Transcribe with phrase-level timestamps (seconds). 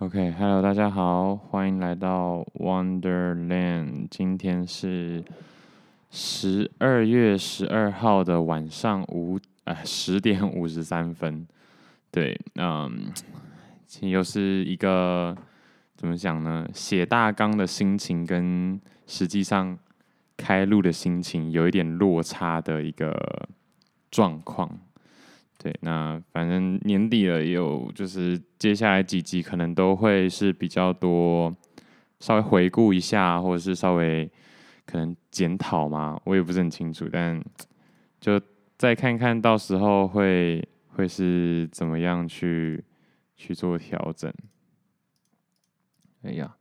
[0.00, 4.06] OK，Hello，大家好，欢迎来到 Wonderland。
[4.08, 5.24] 今天是
[6.08, 11.44] 十二月十二号的晚上五呃十点五十三分。
[12.12, 13.12] 对，嗯，
[14.02, 15.36] 又是一个
[15.96, 16.64] 怎么讲呢？
[16.72, 19.76] 写大纲的心情跟实际上
[20.36, 23.48] 开录的心情有一点落差的一个
[24.12, 24.78] 状况。
[25.58, 31.52] 对，那反正年底了，也有就是接下来几集可能都会是比较多，
[32.20, 34.30] 稍微回顾一下，或者是稍微
[34.86, 37.42] 可能检讨嘛，我也不是很清楚，但
[38.20, 38.40] 就
[38.76, 42.82] 再看看到时候会会是怎么样去
[43.36, 44.32] 去做调整。
[46.22, 46.54] 哎呀，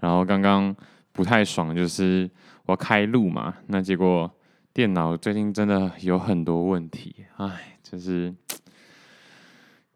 [0.00, 0.76] 然后刚刚
[1.12, 2.30] 不太爽，就是
[2.66, 4.30] 我开录嘛，那结果
[4.74, 8.34] 电脑最近真的有很多问题，哎，就是。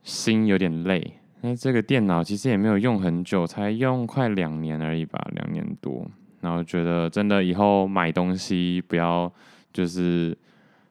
[0.03, 6.09] 心有点累，那这个电脑其实也没有用很久，才用快两年而已吧，两年多。
[6.41, 9.29] 然后觉得真的以后买东西不要
[9.73, 10.39] 就是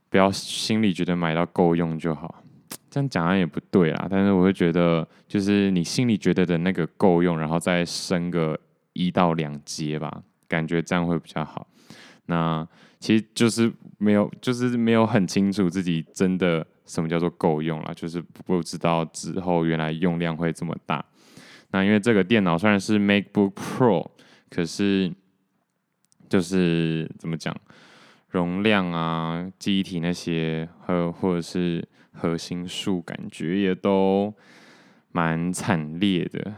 [0.10, 2.44] 不要心里觉得买到够用就好，
[2.90, 4.06] 这样讲好像也不对啦。
[4.12, 8.60] 但是我会觉得，就是你心里觉得的那个够用，然后再升个
[8.92, 11.66] 一到两阶吧，感觉这样会比较好。
[12.26, 12.68] 那
[13.00, 16.68] 其实就是没有，就是没有很清楚自己真的。
[16.86, 17.94] 什么叫做够用了？
[17.94, 21.04] 就是不知道之后原来用量会这么大。
[21.72, 24.08] 那因为这个电脑虽然是 MacBook Pro，
[24.50, 25.12] 可是
[26.30, 27.56] 就是怎么讲，
[28.30, 34.34] 容量啊、记忆体那些，和或者是核心数，感觉也都
[35.12, 36.54] 蛮惨烈的。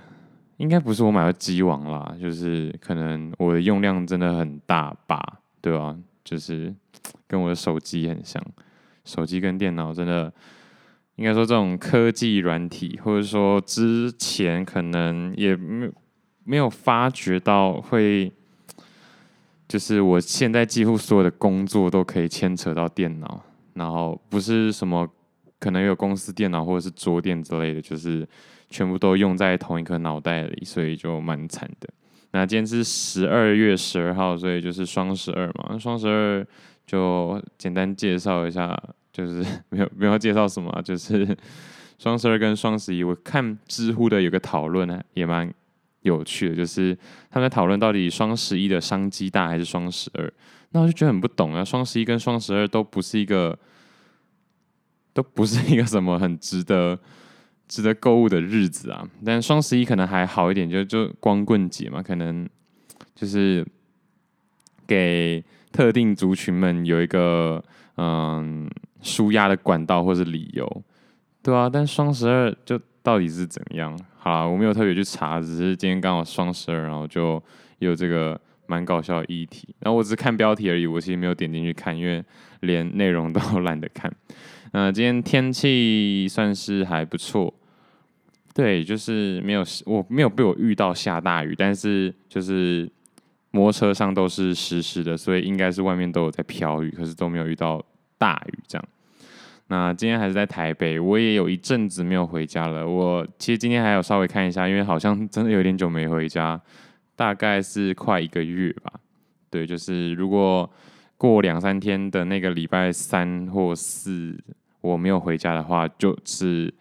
[0.57, 5.95] 应该不是我买的机王啦，就是可能我的用量真的很大吧，对吧？
[6.23, 6.73] 就是
[7.27, 8.43] 跟我的手机很像。
[9.07, 10.31] 手机跟电脑真的，
[11.15, 15.89] 应该说这种科技软体，或者说之前可能也没
[16.43, 18.29] 没有发觉到会，
[19.65, 23.41] 就是我现在几乎所有的工作都可以牵扯到电脑，
[23.75, 25.09] 然后不是什么
[25.57, 28.27] 可能有公司电脑或者是桌垫之类的，就是
[28.69, 31.87] 全部都用在同一颗脑袋里，所以就蛮惨的。
[32.31, 36.45] 那今天是十二月十二号，所以就是双十二嘛，双十二。
[36.87, 38.73] 就简单介绍一下，
[39.11, 41.37] 就是 没有没有介绍什么，就是
[41.99, 45.53] 双十二跟双十一，我看知乎的有个讨论呢，也蛮
[46.03, 46.97] 有趣的，就是
[47.29, 50.33] 他们在讨论到底双十一的商机大还是双十二，
[50.69, 53.59] 那我就觉得很不懂啊，双十一跟双十二都不是一个，
[55.11, 56.97] 都不是一个什么很值得
[57.67, 62.47] 值得购物的日子啊，但双十一可能还好一点，就就光棍节嘛，可能
[63.13, 63.67] 就是
[64.87, 65.43] 给。
[65.77, 67.63] 特定族群们有一个
[67.97, 68.67] 嗯
[69.03, 70.83] 纾压的管道或是理由，
[71.43, 73.95] 对啊，但双十二就到底是怎样？
[74.17, 77.39] 好啦，我没有特别去查，只是今天刚好双十二，然后就
[77.77, 79.67] 有这个蛮搞笑的议题。
[79.81, 82.25] 然后我只是看标题而已，我其实没有点进去看，因为
[82.61, 84.11] 连内容都懒得看。
[84.71, 87.53] 那、 呃、今天天气算是还不错，
[88.55, 92.89] 对，就是没有我没有被我遇到下大雨，但是就是。
[93.57, 97.83] 摩车上都是湿湿的，所以应该是外面都有在飘雨，可是都没有遇到
[98.19, 98.87] 大雨这样。
[99.69, 102.87] 那今天还是在台北，我也有一阵子没有回家了。
[102.87, 106.61] 我其实今天还有稍微看一下，因为好像真的有点久没回家，
[107.15, 108.93] 大概是快一个月吧。
[109.49, 110.69] 对，就是如果
[111.17, 114.37] 过两三天的那个礼拜三或四
[114.81, 116.71] 我没有回家的话，就是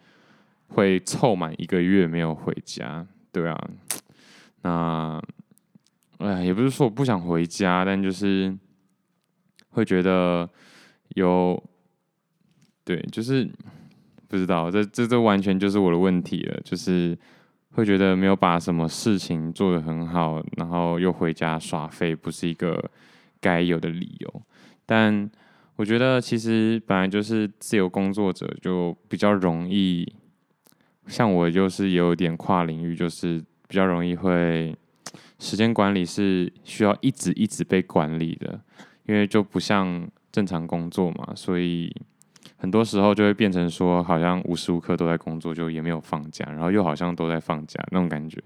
[0.67, 3.03] 会凑满一个月没有回家。
[3.31, 3.67] 对啊，
[4.61, 5.19] 那。
[6.17, 8.51] 哎，也不是说我不想回家，但就是
[9.69, 10.49] 会觉得
[11.09, 11.63] 有，
[12.83, 13.47] 对，就是
[14.27, 17.15] 不知道，这这这完全就是我的问题了，就是
[17.73, 22.89] 会觉得没有把什么事情做得很好，然后又回家耍废，不是一个
[23.39, 24.41] 该有的理由。
[24.87, 25.29] 但
[25.75, 30.11] 我觉得其实本来就是自由工作者，就比较容易，
[31.05, 34.75] 像我就是有点跨领域，就是比较容易会。
[35.39, 38.59] 时间管理是需要一直一直被管理的，
[39.05, 41.95] 因为就不像正常工作嘛，所以
[42.57, 48.41] 很多时候就会变成说，好像无时无刻都在工作，就也没有放假，然后又好像都在放假那种感觉。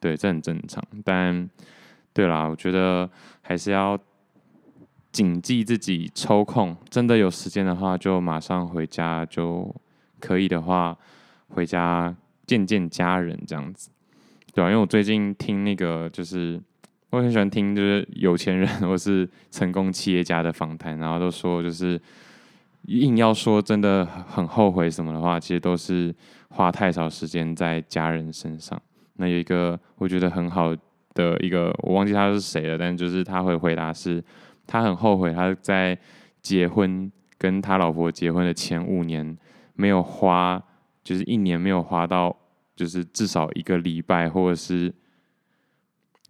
[0.00, 0.82] 对，这很正常。
[1.02, 1.48] 但
[2.12, 3.08] 对啦，我觉得
[3.40, 3.98] 还是要
[5.10, 9.74] 谨记自己抽空，真的有时间的话，就马上回家，就
[10.20, 10.96] 可以的话
[11.48, 12.14] 回家
[12.46, 13.90] 见见家人这样子。
[14.54, 16.60] 对啊，因为我最近听那个，就是
[17.10, 22.00] 我很喜欢听，就是有钱人 或是成功企业家的访谈，然后都说，就是
[22.86, 26.14] 硬要说真的很后悔什么的话，其实都是
[26.50, 28.80] 花太少时间在家人身上。
[29.16, 30.72] 那有一个我觉得很好
[31.14, 34.22] 的一个，我忘记他是谁了，但就是他会回答是，
[34.68, 35.98] 他很后悔他在
[36.42, 39.36] 结婚跟他老婆结婚的前五年
[39.74, 40.62] 没有花，
[41.02, 42.36] 就是一年没有花到，
[42.74, 44.94] 就是至少一个礼拜或者是，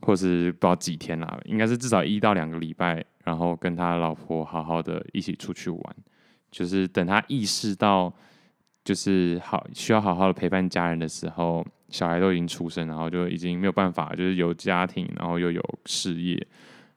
[0.00, 5.96] 或是不知道几天啦，应该是至少一到两个礼拜，然后跟他老婆好好的一起出去玩，
[6.50, 8.14] 就是等他意识到。
[8.84, 16.46] 就是好需要好好的陪伴家人的时候，小孩都已经出生，然后就已经没有办法，就是有家庭，然后又有事业，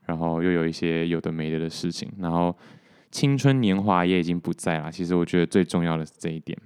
[0.05, 2.53] 然后又有一些有的没的的事情，然后
[3.09, 4.91] 青春年华也已经不在了。
[4.91, 6.59] 其实我觉得最重要的是这一点，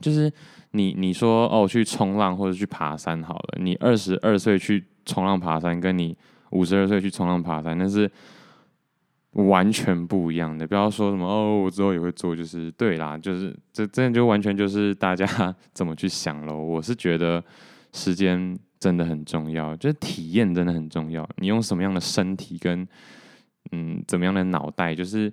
[0.00, 0.32] 就是
[0.74, 6.16] 你你说哦去冲浪或者去爬山好了，你二十二岁去冲浪爬山，跟你
[6.50, 8.10] 五十二岁去冲浪爬山，那是。
[9.48, 15.26] 完全不一样的，不要说什么哦，我之后也会做，就是对啦，就是这真的就完全就是大家
[15.74, 16.56] 怎么去想喽。
[16.56, 17.42] 我是觉得
[17.92, 21.28] 时间真的很重要，就是体验真的很重要。
[21.38, 22.86] 你用什么样的身体跟
[23.72, 25.32] 嗯怎么样的脑袋，就是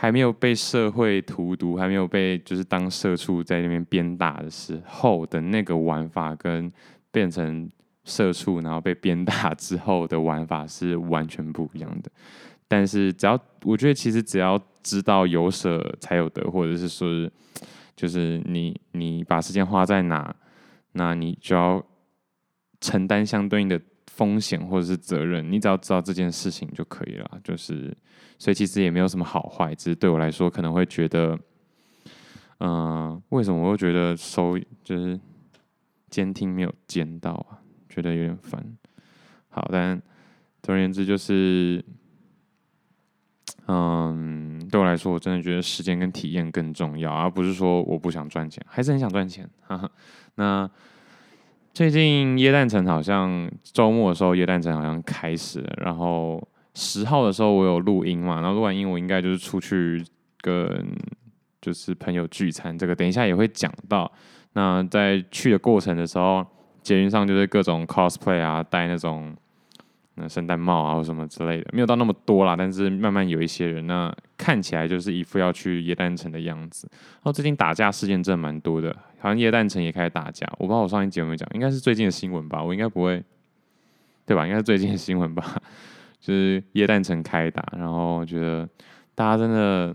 [0.00, 6.72] 还没有被社会荼毒，还没有被就是当社畜在那边鞭打的时候的那个玩法，跟
[7.10, 7.68] 变成。
[8.04, 12.10] 社畜，然后被鞭打之后的玩法是完全不一样的。
[12.66, 17.30] 但是，只要我觉得，其实只要知道有舍才有得，或者是说，
[17.94, 20.34] 就是你你把时间花在哪，
[20.92, 21.84] 那你就要
[22.80, 23.78] 承担相对应的
[24.18, 25.50] 风险或者是责任。
[25.50, 27.40] 你只要知道这件事情就可以了。
[27.42, 27.96] 就是，
[28.36, 31.38] 所以其实也没有什么好坏，只是对我来说可能会觉得，
[32.58, 35.18] 嗯、为什么我会觉得收就是
[36.10, 37.62] 监听没有监到啊？
[37.88, 38.62] 觉得有点烦，
[39.48, 40.00] 好，但
[40.62, 41.84] 总而言之就是，
[43.66, 49.48] 嗯，对我来说，我真的觉得时间跟体验更重要，而不是说我不想赚钱，还是很想赚钱。
[49.62, 49.90] 哈哈。
[50.34, 50.70] 那
[51.78, 56.42] 最近耶诞城好像周末的时候，耶诞城好像开始了，然后
[56.74, 60.04] 十号的时候我有录音嘛，然后录完音我应该就是出去
[60.40, 60.84] 跟
[61.62, 64.10] 就是朋友聚餐，这个等一下也会讲到。
[64.54, 66.44] 那在去的过程的时候。
[66.82, 69.36] 捷运上就是各种 cosplay 啊，戴那种
[70.14, 72.56] 那圣诞帽啊，或什么之类的，没有到那么多啦。
[72.56, 74.12] 但是慢慢有一些人，那
[74.48, 76.88] 看起来就是一副要去耶诞城的样子。
[76.92, 80.46] 然后最近打架事件真的蛮多的，好像耶诞城也开始打架。
[80.52, 82.64] 我不知道我上一集有没有讲，应该是最近的新闻吧？
[82.64, 83.22] 我应该不会，
[84.24, 84.46] 对吧？
[84.46, 85.60] 应该是最近的新闻吧？
[86.18, 88.66] 就是耶诞城开打，然后我觉得
[89.14, 89.94] 大家真的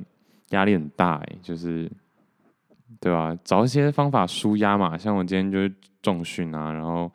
[0.50, 1.90] 压力很大哎，就是。
[3.00, 3.38] 对吧？
[3.44, 5.70] 找一些方法舒压嘛，像我今天就是
[6.02, 7.12] 重训啊，然后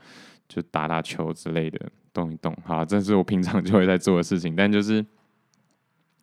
[0.47, 1.81] 就打打球之类的，
[2.13, 2.55] 动一动。
[2.63, 5.03] 好，这是我平常就会在做的事情，但就是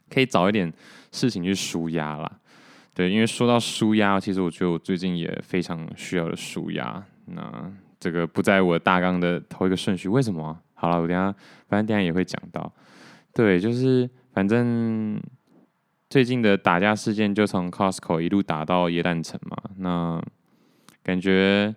[0.10, 0.72] 可以找一点
[1.12, 2.32] 事情去舒压啦。
[2.94, 7.04] 对，因为说到舒压，其实我觉得我最近也非常需要的舒压。
[7.26, 10.58] 那这个不在我大纲的头一个顺序，为什么？
[10.74, 11.34] 好了，我等下
[11.68, 12.72] 反正等下也会讲到。
[13.34, 15.22] 对，就是反正。
[16.08, 20.22] 最近的打架事件就从 Costco 一路打到耶诞城嘛，那
[21.04, 21.76] 感觉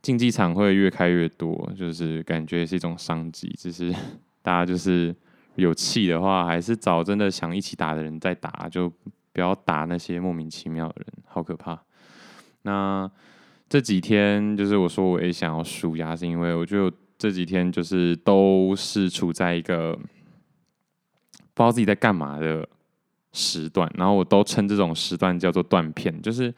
[0.00, 3.52] 竞技场会越开越多，就是感觉是一种商机。
[3.58, 3.92] 只是
[4.40, 5.14] 大家就是
[5.54, 8.92] 有气的话，还是找真的想一起打的人再打，就
[9.32, 11.80] 不要打那些莫名其妙的人，好可怕。
[12.62, 13.10] 那
[13.68, 22.68] 这几天就是我说我也想要纾压，是因为我觉得这几天就是都是处在一个不知道自己在干嘛的。
[23.32, 26.52] 时段，然后我都称这种时段叫做断片，就是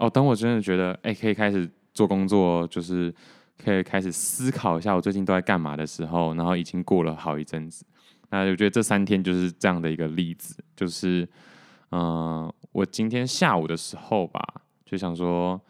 [0.00, 3.14] 哦，等我真的觉得哎，可以开始做工作，就是
[3.56, 7.84] 可以开始思考一下我最近都在干嘛的时候，然后已经过了好一阵子，
[8.30, 11.28] 那我觉得这三天就是这样的一个例子，就是
[11.90, 14.42] 嗯、我今天下午的时候吧，
[14.84, 15.60] 就想说，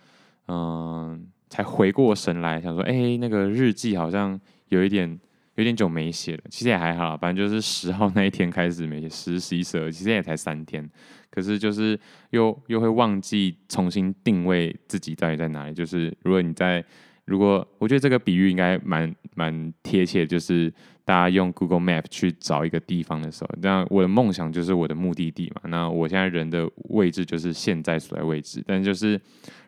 [0.48, 5.18] 嗯、才回过神来，想说，哎，那个日记好像有一点。
[5.58, 10.88] 有点久没写了，其实也还好，反正就是十号那一天开始没写，十、十一、十二，其实也才三天，
[11.32, 11.98] 可是就是
[12.30, 15.74] 又又会忘记重新定位自己到底在哪里。
[15.74, 16.84] 就是如果你在，
[17.24, 20.72] 如果我觉得这个比喻应该蛮蛮贴切，就是
[21.08, 25.62] 大家用 Google Map 去找一个地方的时候，那我的梦想就是我的目的地嘛。
[25.70, 29.18] 那我现在人的位置就是现在所在位置，但就是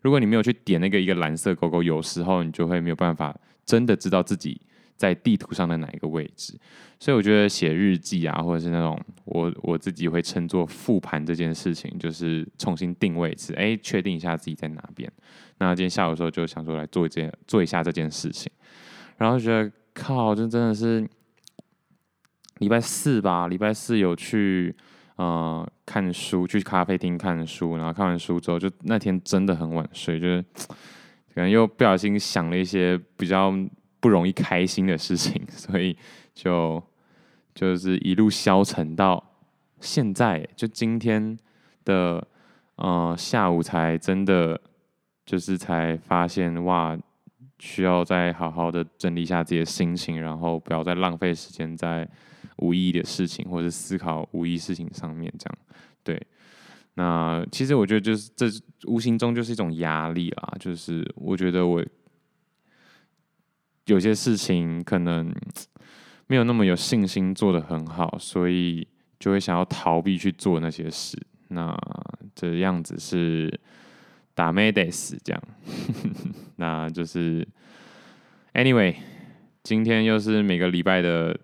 [0.03, 4.61] 如果你没有去点那个一个蓝色勾勾，有时候你就会没有办法真的知道自己。
[5.01, 6.53] 在地图上的哪一个位置？
[6.99, 15.11] 所以我觉得写日记啊，或者是那种我我自己会称作复盘这件事情，就是重新定位一次，哎，确定一下自己在哪边。
[15.57, 18.53] 那今天下午的时候就想说来做一件做一下这件事情，
[19.17, 21.09] 然后觉得靠，这真的是
[22.61, 23.49] 礼拜四吧？
[23.49, 24.75] 礼拜四有去
[25.17, 30.45] 呃看书，去咖啡厅看书，然后看完书之后，就那天真的很晚睡，就是。
[31.33, 33.55] 可能又不小心想了一些比较
[34.01, 35.97] 不容易开心的事情，所以
[36.35, 36.83] 就
[37.55, 39.23] 就是一路消沉到
[39.81, 41.39] 现在，就今天
[41.85, 42.27] 的
[42.75, 44.61] 呃下午才真的
[45.25, 46.99] 就是才发现哇。
[47.63, 52.09] 需要再好好的整理一下自己的心情，然后不要再浪费时间在
[52.61, 55.33] 无意义的事情或者思考无意事情上面。
[55.39, 55.59] 这样，
[56.03, 56.27] 对。
[56.95, 58.47] 那其实我觉得，就是这
[58.87, 60.55] 无形中就是一种压力啦。
[60.59, 61.85] 就是我觉得我
[63.87, 65.35] 有些事情可能
[66.27, 68.87] 没有那么有信心做得很好，所以
[69.19, 71.19] 就会想要逃避去做那些事。
[71.49, 71.77] 那
[72.35, 73.61] 这样子是。
[74.33, 75.43] 打没得死这样，
[76.57, 77.47] 那就是
[78.55, 78.95] anyway，
[79.63, 81.39] 今天又是每个礼拜的，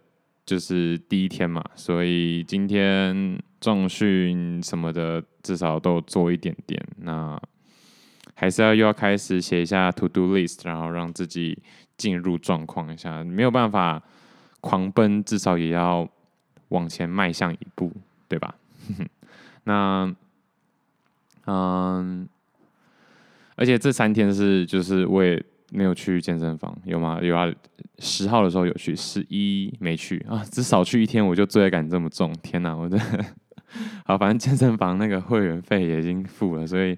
[0.46, 6.82] 就是第一天嘛，所以今天重训什么的至少都做一点点。
[6.98, 7.38] 那
[8.34, 11.58] 还是要又要开始写一下 to do list，然后让自己
[11.98, 13.22] 进入状况一下。
[13.24, 14.02] 没有办法
[14.60, 16.08] 狂奔，至少也要
[16.68, 17.92] 往前迈向一步，
[18.28, 18.54] 对吧？
[19.64, 20.14] 那
[21.46, 22.28] 嗯。
[23.58, 27.20] 而且这三天是，就是我也没有去健身房，有吗？
[27.20, 27.52] 有啊，
[27.98, 32.76] 十号的时候有去，十一没去啊，只少去一天我就罪恶感这么重，天哪！
[32.76, 32.96] 我这
[34.04, 36.96] 好，反正健身房那个会员费也已经付了，所以，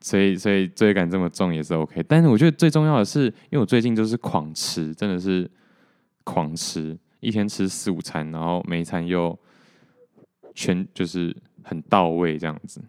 [0.00, 2.02] 所以，所以罪恶感这么重也是 OK。
[2.04, 5.50] 但是我觉得最重要的是，因为我最近就是狂吃，真的是
[6.22, 9.36] 狂吃，一天吃四五餐，然后每一餐又
[10.54, 12.80] 全就是很到位这样子。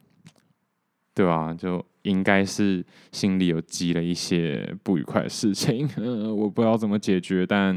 [1.14, 7.46] 对啊，就应该是心里有积了一些不愉快的事情， 呃，我不知道怎么解决。
[7.46, 7.74] 但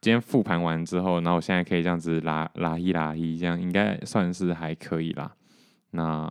[0.00, 5.32] 今天复盘完之后，那我现在可以这样子拉拉一拉一，这样应该算是还可以啦。
[5.90, 6.30] 那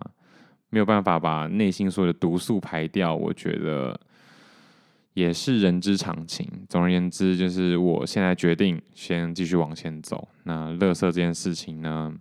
[0.69, 3.99] 没有办法把内心所有的毒素排掉，我觉得
[5.13, 6.47] 也是人之常情。
[6.69, 10.27] 总而言之，就是我现在决定先继续往前走。
[10.43, 12.13] 那乐色这件事情呢？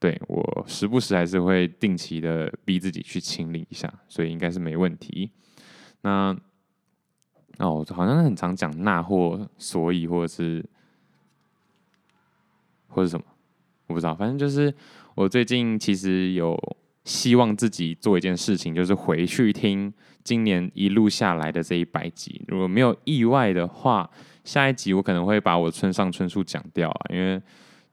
[0.00, 5.30] 对，我时不时还是会定期的逼自己去清理一下，所以应该是没问题。
[6.00, 6.34] 那
[7.58, 10.64] 哦，好像很常讲那或所以或者是
[12.88, 13.26] 或者什么，
[13.88, 14.14] 我不知道。
[14.14, 14.74] 反正就是
[15.14, 16.58] 我最近其实有
[17.04, 19.92] 希望自己做一件事情，就是回去听
[20.24, 22.42] 今年一路下来的这一百集。
[22.48, 24.08] 如果没有意外的话，
[24.44, 27.38] 下一集我可能会把我村上春树讲掉啊，因为。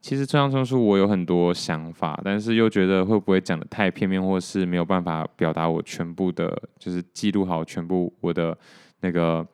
[0.07, 8.57] 其实村上春树我有很多想法，但是又觉得会不会讲得太片面，或是没有办法表达我全部的，就是记录好全部我的
[9.01, 9.45] 那个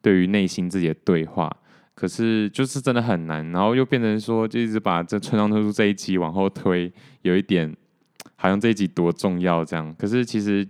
[0.00, 1.54] 对于内心自己的对话。
[1.94, 7.70] 可是就是真的很难，然后又变成说，就一直把这村上春树这一集往后推，有一点
[8.36, 9.94] 好像这一集多重要这样。
[9.98, 10.66] 可是其实。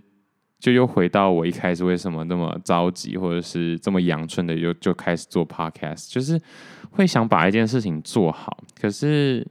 [0.65, 6.41] 就又回到我一开始为什么那么着急，或者是这么阳春的，又就开始做 podcast，就是
[6.89, 9.47] 会想把一件事情做好，可是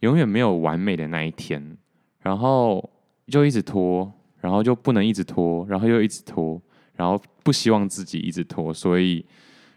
[0.00, 1.76] 永远没有完美的那一天，
[2.22, 2.88] 然后
[3.26, 4.10] 就一直拖，
[4.40, 6.58] 然后就不能一直拖，然后又一直拖，
[6.94, 9.22] 然后不希望自己一直拖，所以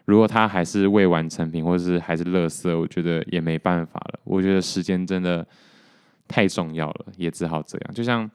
[0.06, 4.20] 如果他还是未完成品，或者是还是垃圾，我觉得也没办法了。
[4.24, 5.46] 我觉得时间真的
[6.30, 8.32] 太重要了，也只好这样，就像。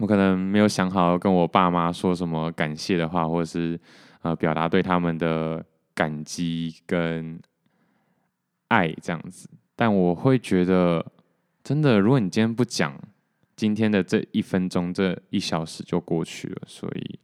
[0.00, 3.78] 我可能没有想好跟我爸妈说什么感谢的话，或者是
[4.22, 7.40] 呃表达对他们的感激跟
[8.68, 9.50] 爱这样子。
[9.74, 11.04] 但我会觉得，
[11.64, 12.96] 真的，如果你今天不讲，
[13.56, 16.62] 今天的这一分钟、这一小时就过去了。
[16.64, 17.18] 所以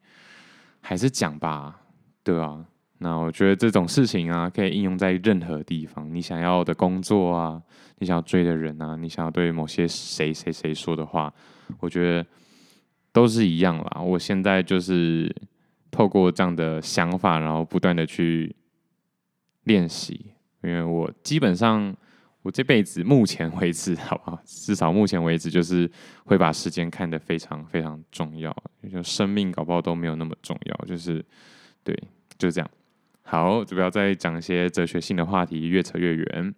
[0.80, 1.80] 还是讲吧，
[2.24, 2.64] 对啊。
[2.98, 6.12] 那我觉得这种事情啊，可以应用在任何地方。
[6.12, 7.62] 你想要的工作啊，
[7.98, 11.32] 你想要追的人啊，你想要对某些谁谁谁说的话，
[11.78, 12.26] 我觉得。
[13.14, 14.02] 都是一样啦。
[14.02, 15.32] 我现在就是
[15.88, 18.54] 透过这样的想法，然后不断的去
[19.62, 20.32] 练习。
[20.64, 21.94] 因为我基本上，
[22.42, 24.42] 我这辈子目前为止， 好不好？
[24.44, 25.88] 至少目前为止，就是
[26.24, 28.52] 会把时间看得非常非常重要。
[28.90, 31.24] 就生命搞不好都没有那么重要，就是
[31.84, 31.96] 对，
[32.36, 32.68] 就是这样。
[33.22, 36.54] 好，就不要再讲一些哲学性的话题，越扯越远。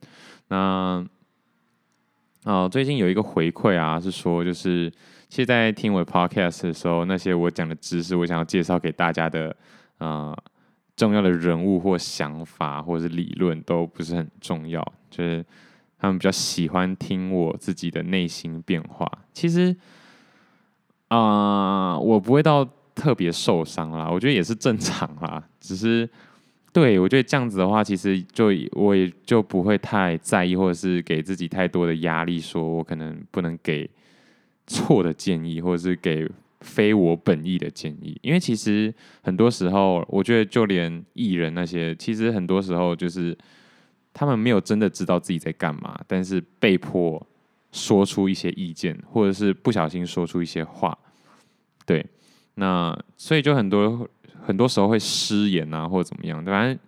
[0.48, 1.06] 那
[2.44, 4.90] 啊，最近有一个回馈啊，是说就是。
[5.28, 9.54] 其实，在听我 podcast 的时候，那些我讲的知识，我想要介绍给大家的，
[9.98, 10.36] 呃，
[10.94, 14.80] 重要的人物或想法，或者是理论，都不是很重要。
[15.10, 15.44] 就是
[15.98, 19.10] 他们比较喜欢听我自己的内心变化。
[19.32, 19.74] 其实，
[21.08, 25.42] 啊、我不会到特别受伤啦，我觉得也是正常啦。
[25.60, 26.08] 只是，
[26.72, 33.90] 对，我觉得这样子的话，其实就我也就不会太在意，或者是给自己太多的压力，说我可能不能给。
[34.66, 36.28] 错的建议，或者是给
[36.60, 38.92] 非我本意的建议，因为其实
[39.22, 43.36] 很多时候，我觉得就连艺人那些，其实很多时候就是
[44.12, 47.24] 他们没有真的知道自己在干嘛，但是被迫
[47.70, 50.96] 说出一些意见，或者是不小心说出一些话，
[51.84, 52.04] 对，
[52.54, 54.08] 那所以就很多
[54.42, 56.78] 很多时候会失言啊，或者怎么样，反正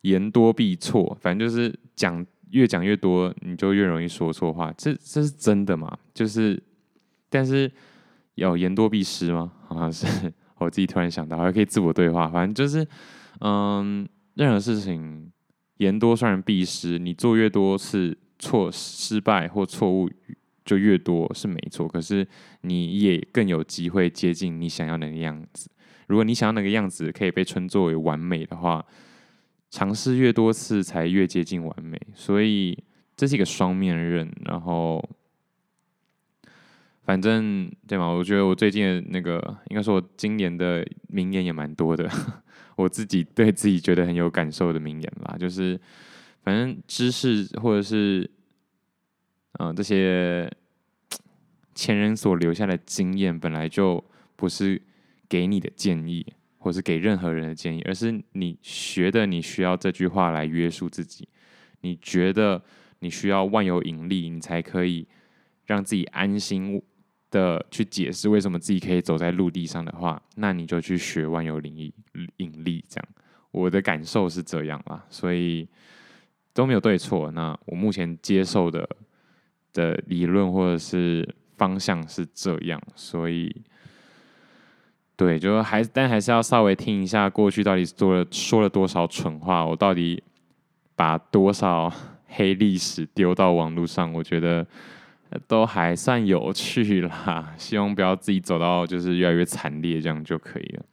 [0.00, 5.96] 言多必错，反正就是讲越讲越多，你就越容易说错话，这这是真的嘛？
[6.14, 6.60] 就是，
[7.30, 7.70] 但是。
[8.36, 9.52] 有言多必失吗？
[9.68, 12.26] 好像是我自己突然想到，还可以自我对话。
[12.28, 12.86] 反正就是，
[13.40, 15.30] 嗯，任何事情
[15.76, 20.08] 言多虽然必失，你做越多次错失败或错误
[20.64, 21.86] 就越多是没错。
[21.86, 22.26] 可是
[22.62, 25.68] 你也更有机会接近你想要那个样子。
[26.06, 28.82] 如果你想要那个样子可以被称作为完美的话，
[29.70, 32.00] 尝试越多次才越接近完美。
[32.14, 32.82] 所以
[33.16, 34.32] 这是一个双面刃。
[34.46, 35.06] 然后。
[37.04, 39.38] 反正对嘛，我觉得我最近那个，
[39.68, 42.08] 应该说我今年的名言也蛮多的，
[42.76, 45.80] 我自己对自己觉得很有感受的名言啦，就是
[46.42, 48.30] 反正知识或者是
[49.54, 50.50] 嗯、这些
[51.74, 54.02] 前人所留下的经验，本来就
[54.36, 54.80] 不是
[55.28, 56.24] 给你的建议，
[56.58, 61.28] 或是给任何人的建议，而是你学的，你需要这句话来约束自己，
[61.80, 62.62] 你觉得
[63.00, 65.06] 你需要万有引力，你才可以
[65.66, 66.80] 让自己安心。
[67.30, 71.94] 的去解释为什么自己可以走在陆地上的话，那你就去学万有引力
[72.38, 73.08] 引力这样。
[73.52, 75.68] 我的感受是这样啦，所以
[76.52, 77.30] 都没有对错。
[77.30, 78.88] 那我目前接受的
[79.72, 83.62] 的理论或者是方向是这样，所以
[85.16, 90.22] 对，就还但还是要稍微听一下过去到底做了说了多少蠢话，我到底
[90.96, 91.92] 把多少
[92.26, 94.66] 黑历史丢到网络上，我觉得。
[95.46, 100.84] 都还算有趣啦，希望不要自己走到就是越来越惨烈，这样就可以了。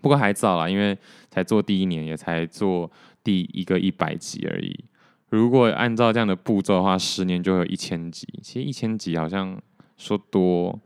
[0.00, 0.96] 不过还早啦，因为
[1.28, 2.90] 才做第一年，也才做
[3.22, 4.84] 第一个一百集而已。
[5.28, 8.26] 如果按照这样的步骤的话，十年就会有一千集。
[8.42, 9.60] 其实一千集好像
[9.98, 10.80] 说多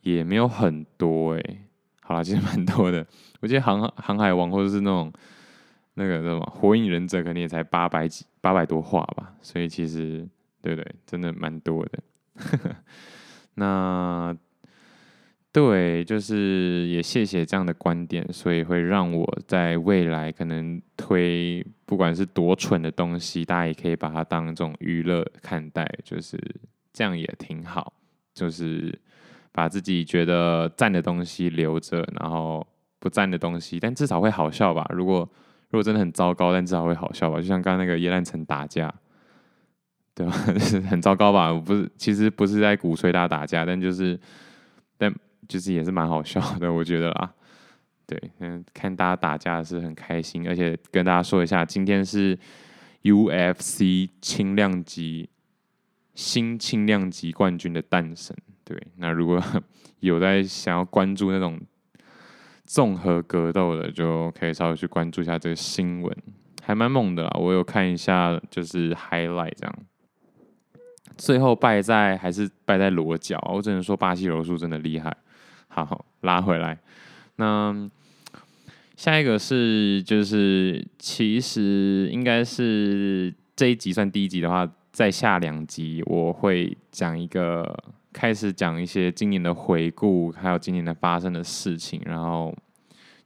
[0.00, 1.60] 也没有很多哎、欸。
[2.00, 3.06] 好啦，其实蛮多的。
[3.40, 5.12] 我记得航航海王或者是那种
[5.94, 9.34] 那个什么火影忍者，可能也才八百几八百多话吧。
[9.40, 10.28] 所以其实。
[10.66, 10.94] 对不对？
[11.06, 12.76] 真的蛮多的。
[13.54, 14.36] 那
[15.52, 26.36] 对，就是也谢谢这样的观点，所以会让我在未来可能推不管是多蠢的东西，大家也可以把它当这种娱乐看待，就是
[26.92, 27.92] 这样也挺好。
[28.34, 28.92] 就是
[29.52, 32.66] 把自己觉得赞的东西留着，然后
[32.98, 34.84] 不赞的东西，但至少会好笑吧。
[34.90, 35.20] 如果
[35.70, 37.36] 如果真的很糟糕，但至少会好笑吧。
[37.36, 38.92] 就像刚刚那个叶烂城打架。
[40.16, 40.32] 对吧？
[40.88, 41.52] 很糟糕吧？
[41.52, 44.18] 我不是，其实不是在鼓吹大家打架，但就是，
[44.96, 45.14] 但
[45.46, 47.30] 就是也是蛮好笑的，我觉得啦。
[48.06, 52.38] 对，嗯，看大家打架是很开心，而且跟大家说一下，今天是
[53.02, 55.28] UFC 轻量级
[56.14, 58.34] 新轻量级冠军的诞生。
[58.64, 59.42] 对，那如果
[60.00, 61.60] 有在想要关注那种
[62.64, 66.16] 综合格斗的，就可以稍微去关注一下这个新闻，
[66.62, 67.30] 还蛮猛的啦。
[67.38, 69.74] 我有看一下，就是 highlight 这样。
[71.16, 75.16] 最后败在还是败在裸绞，我只能说巴西柔术真的厉害。
[75.68, 76.78] 好，好，拉回来，
[77.36, 77.90] 那
[78.96, 87.76] 下一个是就是其实应该是这一集算第一集的话，在下两集我会讲一个
[88.12, 92.54] 开始讲一些今年的回顾，还有今年的发生的事情，然后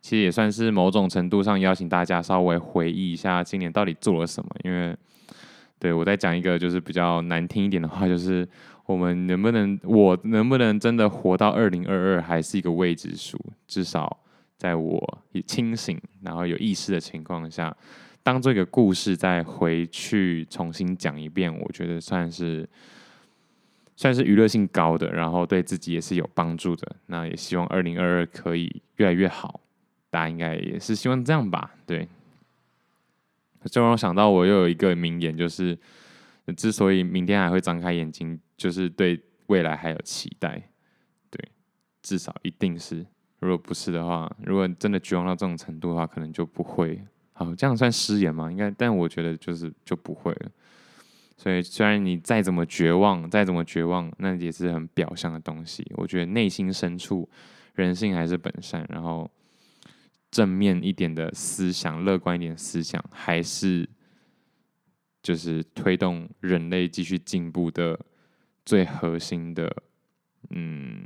[0.01, 4.97] 其实也算是某种程度上邀请大家稍微回忆一下今年到底做了什么，因为。
[5.81, 8.47] 对，我再讲一个，就是比较难听一点的话，就是
[8.85, 13.41] 我们能不能，我能不能真的活到二零二二，还是一个未知数。
[13.67, 14.19] 至少
[14.59, 17.75] 在我清醒，然后有意识的情况下，
[18.23, 22.69] 当这个故事再回去重新讲一遍，我觉得算是
[23.97, 26.97] 算是娱乐性高的，然后对自己也是有帮助的。
[27.07, 29.61] 那也希望二零二二可以越来越好，
[30.11, 31.71] 大家应该也是希望这样吧？
[31.87, 32.07] 对。
[33.69, 35.79] 就让我想到，我又有一个名言，就是
[36.57, 40.63] 之所以明天还会张开眼睛，就是对未来还有期待。
[41.29, 41.39] 对，
[42.03, 43.05] 至少一定是。
[43.41, 47.03] 如果不是的话，如果真的绝望到这种程度的话，可能就不会。
[47.33, 48.51] 好，这样算失言吗？
[48.51, 50.51] 应该，但我觉得就是就不会了。
[51.37, 55.87] 所以，虽然你再怎么绝望，再怎么绝望，那也是很表象的东西。
[55.97, 57.29] 我觉得内心深处，
[57.75, 58.87] 人性还是本善。
[58.89, 59.31] 然后。
[60.31, 63.89] 正面一点的思想，乐观一点思想，还是
[65.23, 67.99] 就是推动人类继续进步的
[68.65, 69.75] 最核心的，
[70.51, 71.03] 嗯，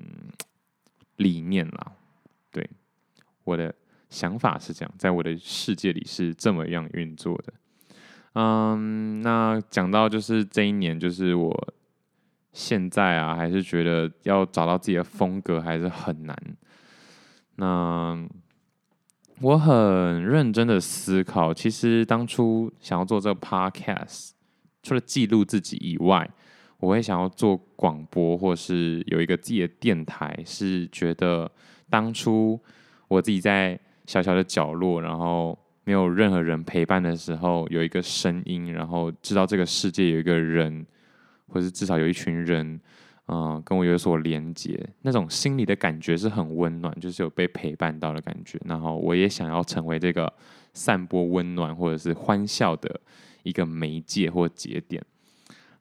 [1.17, 1.93] 理念啦。
[2.51, 2.69] 对，
[3.45, 3.75] 我的
[4.11, 7.53] 想法是这样，在我的世界里是这么样运作的。
[8.35, 11.75] 嗯，那讲到就是这一年，就是我
[12.53, 16.37] 现在啊，还是觉得要找到自己的风格还是很难。
[17.57, 18.29] 那
[19.45, 24.31] 我很认真的思考，其实当初想要做这个 podcast，
[24.83, 26.27] 除了记录自己以外，
[26.79, 31.51] 我会想要做广播，或是有一个自己的电台，是觉得
[31.91, 32.59] 当初
[33.07, 35.59] 我自己在小小的角落，然后。
[35.87, 40.87] 没有任何人陪伴的时候，有一个声音，然后知道这个世界有一个人，
[41.49, 42.81] 或是至少有一群人，
[43.27, 48.61] 嗯、跟我有所连接，那种心里的感觉是很温暖，就是有被陪伴到的感觉。
[48.67, 50.31] 然后我也想要成为这个
[50.75, 53.01] 散播温暖或者是欢笑的
[53.43, 55.03] 一个媒介或节点。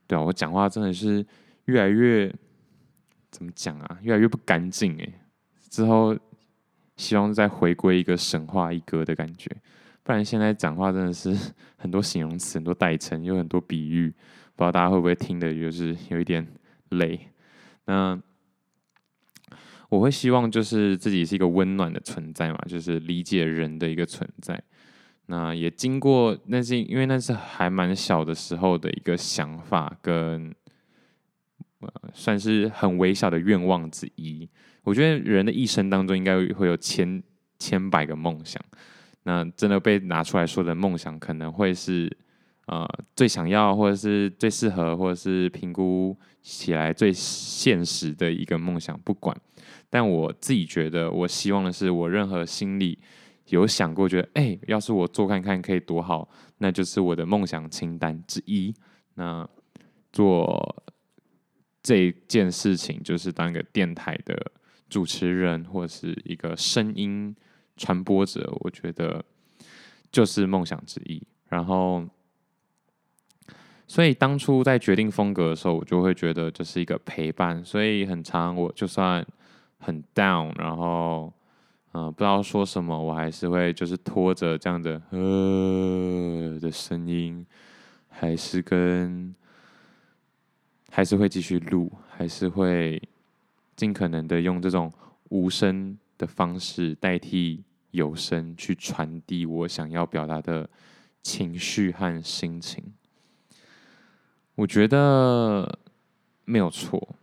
[0.07, 1.25] 对啊，我讲话真的是
[1.65, 2.33] 越来越
[3.29, 3.99] 怎么讲啊？
[4.01, 5.13] 越来越不干净诶。
[5.69, 6.17] 之后
[6.95, 9.49] 希望再回归一个神话一哥的感觉。
[10.03, 11.35] 不然现在讲话真的是
[11.75, 14.09] 很多形容词、很多代称，有很多比喻，
[14.55, 16.47] 不知道大家会不会听的，就是有一点
[16.89, 17.19] 累。
[17.85, 18.19] 那
[19.89, 24.61] 我会希望就是自己是一个温暖的存在嘛，就是理解人的一个存在。
[25.27, 30.53] 那也经过那是因为那是还蛮小的时候的一个想法，跟
[32.13, 34.49] 算是很微小的愿望之一。
[34.83, 37.21] 我觉得人的一生当中应该会有千
[37.57, 38.61] 千百个梦想。
[39.23, 42.11] 那真的被拿出来说的梦想，可能会是
[42.65, 48.95] 呃最想要，或者是最适合，或者是评估起来最现实的一个梦想。
[48.99, 49.35] 不管，
[49.89, 52.99] 但我自己觉得，我希望的是，我任何心里
[53.47, 56.29] 有想过，觉得哎、要是我做看看可以多好，
[56.59, 58.71] 那就是我的梦想清单之一。
[59.15, 59.49] 那
[60.11, 60.83] 做
[61.81, 64.51] 这件事情，就是当一个电台的
[64.87, 67.35] 主持人，或是一个声音。
[67.75, 69.25] 传播者，我觉得
[70.11, 71.19] 就是梦想之一。
[71.49, 72.07] 然后，
[73.93, 77.63] 所以当初在决定风格的时候，我就会觉得这是一个陪伴。
[77.63, 79.23] 所以很长，我就算
[79.77, 81.31] 很 down，然后
[81.91, 87.45] 嗯、不知道说什么，我还是会就是拖着这样的呃的声音，
[88.09, 89.35] 还是跟
[90.89, 92.99] 还是会继续录，还是会
[93.75, 94.91] 尽可能的用这种
[95.29, 95.95] 无声。
[96.15, 100.69] 的方式代替有声去传递我想要表达的
[101.21, 102.83] 情绪和心情，
[104.55, 105.79] 我觉得
[106.45, 107.15] 没有错。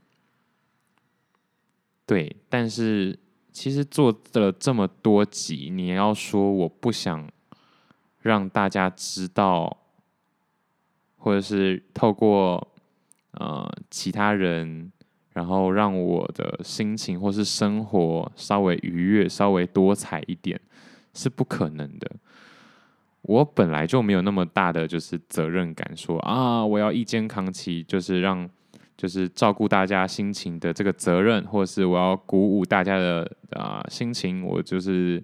[2.07, 3.19] 对，但是
[3.53, 7.31] 其实做了这么多集，你要说我不想
[8.21, 9.79] 让大家知道，
[11.17, 12.69] 或者是透过
[13.33, 14.93] 呃其他人。
[15.33, 20.61] 然后让我的心情或是生活稍微愉悦、稍微多彩一点，
[21.15, 22.11] 是不可能的。
[23.31, 28.49] 我本来就没有那么大的就是责任感说，啊，我要一肩扛起，就是让
[28.97, 35.23] 就是照顾大家心情的这个责任，或者是我要鼓舞大家的啊心情，我就是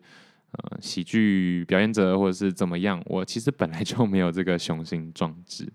[0.53, 3.03] 呃喜剧表演者，或者是怎么样。
[3.07, 5.73] 我其实本来就没有这个雄心壮志，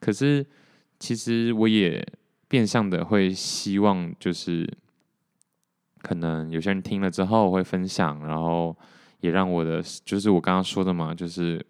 [0.00, 0.46] 可是
[0.98, 2.06] 其实我也。
[2.50, 4.68] 变相的会希望就是，
[6.02, 8.76] 可能有些人听了之后会分享，然后
[9.20, 11.64] 也让我的就是我刚刚说的嘛，就是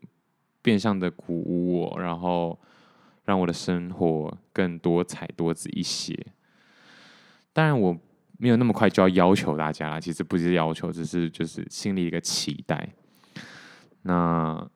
[0.63, 2.59] 变相的鼓舞我，然后
[3.25, 6.17] 让我的生活更多彩多姿一些。
[7.53, 7.97] 当然我
[8.39, 12.89] 没有那么快就要要求大家啦，其实不是要求，只是就是心里一个期待。
[14.03, 14.71] 那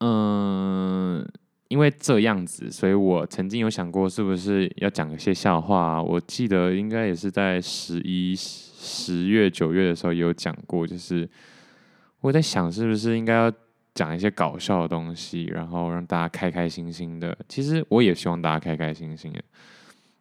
[0.00, 1.26] 嗯。
[1.68, 6.00] 因为这样子，所以我曾经有想过，是不是要讲一些笑话？
[6.00, 11.28] 我记得应该也是在十一、十月、九月的时候也有讲过，就是
[12.24, 13.52] 我在想，是不是应该要
[13.92, 17.36] 讲一些搞笑的东西，然后让大家开开心心的。
[17.46, 19.44] 其实我也希望大家开开心心的，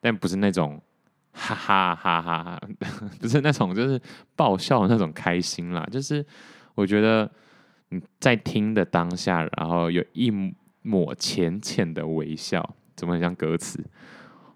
[0.02, 0.82] 但不是那种
[1.32, 2.62] 哈哈哈哈哈，
[3.22, 3.98] 不是那种就是
[4.36, 5.88] 爆笑的那种开心啦。
[5.90, 6.26] 就是
[6.76, 7.32] 我觉得
[7.88, 10.30] 你在听的当下，然后有一。
[10.86, 13.82] 抹浅浅的微笑，怎么很像歌词？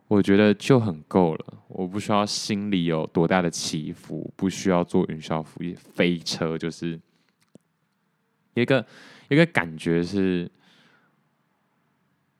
[0.10, 1.46] 我觉得就很够了。
[1.70, 7.00] 我不需要心里有多大的起伏，不需要坐云霄飞车，就是
[8.62, 8.86] 一个
[9.30, 10.52] 一个感觉是，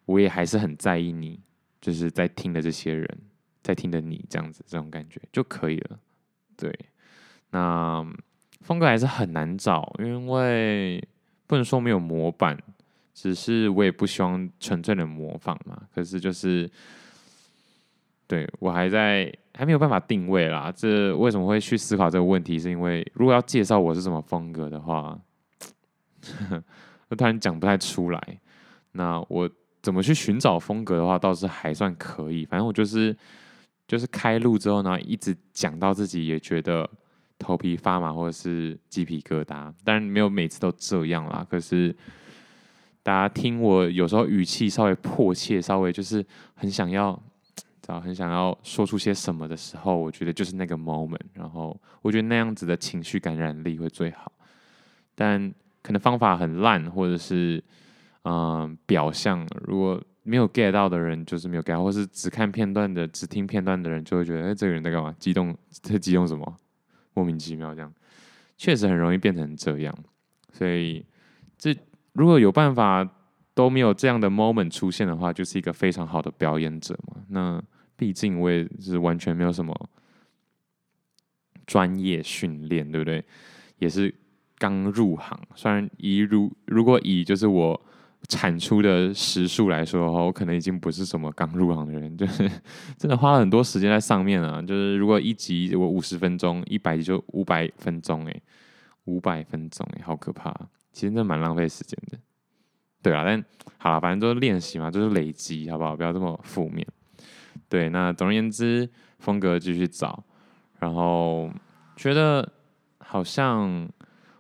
[0.06, 1.40] 我也还是很在意你，
[1.82, 3.08] 就是在听的这些人，
[3.64, 6.00] 在听的你这样子，这种感觉就可以了。
[6.56, 6.74] 对，
[7.52, 8.06] 那
[8.62, 11.02] 风格还是很难找，因为
[11.46, 12.58] 不能说没有模板。
[13.20, 16.70] 只是我也不希望纯粹的模仿嘛，可是就是
[18.28, 20.72] 对，我还在还没有办法定位啦。
[20.72, 22.60] 这为什么会去思考这个问题？
[22.60, 25.20] 是因为如果要介绍我是什么风格的话，
[27.10, 28.40] 那突然讲不太出来。
[28.92, 29.50] 那我
[29.82, 32.46] 怎么去寻找风格的话，倒是还算可以。
[32.46, 33.16] 反正我就是
[33.88, 36.90] 就是开录之后呢，一直讲到自己也觉得
[37.38, 41.46] 头皮发麻或者是鸡皮疙瘩，当然没有每次都这样啦。
[41.50, 41.96] 可是
[43.04, 47.20] 大家听我有时候语气稍微迫切，稍微就是很想要。
[48.04, 51.22] 很想要说出些什么的时候，我觉得就是那个 moment。
[51.34, 54.30] 然后我觉得那样子的情绪感染力会最好，
[55.16, 55.50] 但
[55.88, 57.64] 可能方法很烂，或者是
[58.24, 65.16] 嗯、表象，如果没有 get 到的人就是没有 get，或是只看片段的、只听片段的人就会觉得，哎，这个人在干嘛？
[65.18, 66.58] 激动在激动什么？
[67.14, 67.90] 莫名其妙这样，
[68.58, 69.98] 确实很容易变成这样。
[70.52, 71.06] 所以
[71.58, 71.74] 这
[72.12, 73.10] 如果有办法
[73.54, 77.24] 都没有这样的 moment 出现的话，就是一个非常好的表演者嘛。
[77.30, 77.64] 那
[77.96, 79.90] 毕竟我也是完全没有什么
[81.66, 83.24] 专业训练，对不对？
[83.78, 84.14] 也是
[84.58, 85.40] 刚入行。
[85.56, 87.80] 虽然一如如果以就是我
[88.28, 92.50] 产出的时数来说的话，我可能已经不是什么刚入行的人， 就是
[92.98, 94.62] 真的花了很多时间在上面啊。
[94.62, 98.44] 就是如果一集我五十分钟，一百集就五百分钟，诶，
[99.06, 100.52] 五百分钟，诶，好可怕。
[100.92, 102.18] 其实真的蛮浪费时间的。
[103.04, 103.42] 对啊，但
[103.78, 105.96] 好了，反正都是练习嘛，就是累积，好不好？
[105.96, 106.86] 不要这么负面。
[107.70, 108.90] 对，那总而言之，
[109.20, 110.24] 风格继续找，
[110.80, 111.50] 然后
[111.96, 112.52] 觉得
[112.98, 113.88] 好像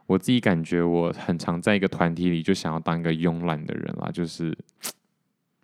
[0.07, 4.49] 我自己感觉我很常在一个团体里就想要当一个慵懒的人啦，就是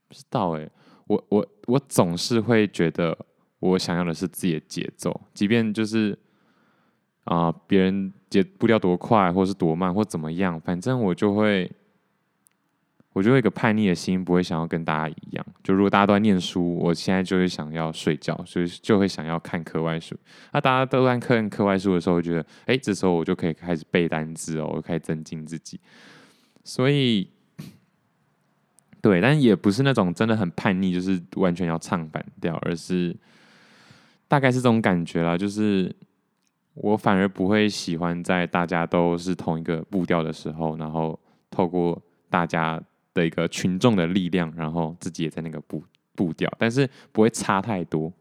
[0.07, 0.69] 不知道哎，
[1.07, 3.17] 我我我总是会觉得
[3.59, 6.15] 我想要的是自己的节奏，即便就是
[7.23, 11.71] 啊、别人节步调多快，或是多慢，或怎么样，反正我就会。
[13.13, 15.45] 我就会有一个叛逆的心，不会想要跟大家一样。
[15.63, 20.15] 就如果大家都在念书，我现在就会想要睡觉，所以就会想要看课外书。
[20.51, 25.79] 那、大家都在看课外书的时候，我觉得，哎，这时候我就可以开始背单词哦，我开始增进自己。
[26.63, 27.29] 所以，
[28.99, 33.15] 对，但也不是那种真的很叛逆，就是完全要唱反调，而是
[34.27, 35.37] 大概是这种感觉啦。
[35.37, 35.95] 就是
[36.73, 41.19] 我反而不会喜欢在大家都是同一个步调的时候，然后
[41.51, 42.81] 透过大家。
[43.13, 45.83] 的一个群众的力量，然后自己也在那个步
[46.15, 48.11] 步调，但是不会差太多，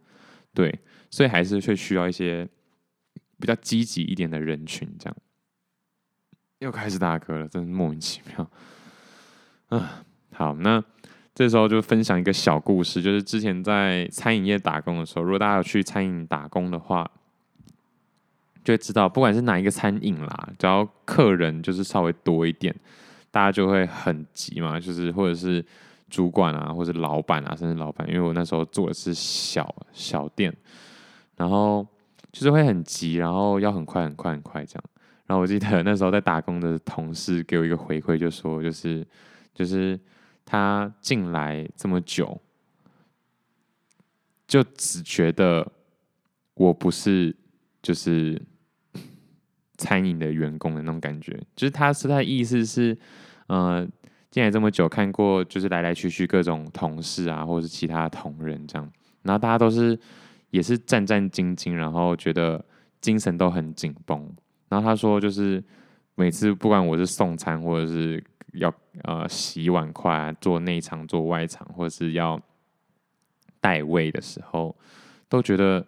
[0.54, 0.78] 对，
[1.10, 2.48] 所以还是会需要一些
[3.38, 5.16] 比较积极一点的人群，这样。
[6.58, 8.50] 又开始打嗝了，真是莫名其妙。
[9.68, 10.82] 啊，好，那
[11.34, 17.10] 这时候就分享一个小故事，就是之前在餐饮业打工的时候，如果大家有去餐饮打工的话，
[18.62, 22.72] 就会知道，不管是哪一个餐饮啦，只要客人就是稍微多一点。
[23.32, 25.64] 大家就会很急嘛，就是或者是
[26.10, 30.54] 主管啊，或者老板啊，甚至老板，因为我那时候做的是小小店，
[31.36, 31.84] 然后
[32.30, 34.84] 就是会很急，然后要很快很快很快这样。
[35.26, 39.04] 然后我记得那时候在打工的同事给我一个回馈，就说就是
[39.54, 39.98] 就是
[40.44, 42.38] 他进来这么久，
[44.46, 45.66] 就只觉得
[46.54, 47.34] 我不是
[47.80, 48.40] 就是。
[49.78, 52.96] 餐饮的员工的那种感觉，就是他是他的意思是，
[53.46, 53.86] 呃，
[54.30, 59.98] 进来这么久，看过就是来来去去各种同事啊，或者是其他同仁这样，然后大家都是
[60.50, 62.64] 也是战战兢兢，然后觉得
[63.00, 64.30] 精神都很紧绷。
[64.68, 65.62] 然后他说，就是
[66.14, 72.40] 每次不管我是送餐，或者是要呃洗碗筷啊，做内场做外场，或者是要
[73.60, 74.76] 带位的时候，
[75.28, 75.84] 都觉得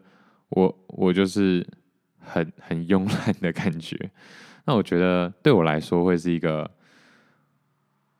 [0.48, 1.64] 我我就是。
[2.24, 4.10] 很 很慵懒的感觉，
[4.64, 6.70] 那我觉得对我来说会是一个